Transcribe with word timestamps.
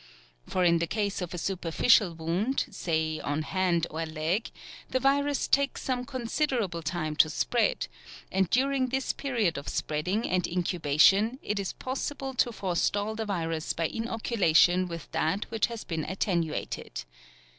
For 0.47 0.63
in 0.63 0.79
the 0.79 0.87
case 0.87 1.21
of 1.21 1.31
a 1.31 1.37
superficial 1.37 2.15
wound, 2.15 2.65
say 2.71 3.19
on 3.19 3.43
hand 3.43 3.85
or 3.91 4.03
leg, 4.03 4.49
the 4.89 4.99
virus 4.99 5.47
takes 5.47 5.83
some 5.83 6.05
considerable 6.05 6.81
time 6.81 7.15
to 7.17 7.29
spread, 7.29 7.87
and 8.31 8.49
during 8.49 8.87
this 8.87 9.13
period 9.13 9.59
of 9.59 9.69
spreading 9.69 10.27
and 10.27 10.47
incubation 10.47 11.37
it 11.43 11.59
is 11.59 11.73
possible 11.73 12.33
to 12.33 12.51
forestall 12.51 13.13
the 13.13 13.25
virus 13.25 13.73
by 13.73 13.85
inoculation 13.85 14.87
with 14.87 15.07
that 15.11 15.45
which 15.51 15.67
has 15.67 15.83
been 15.83 16.03
attenuated. 16.03 17.03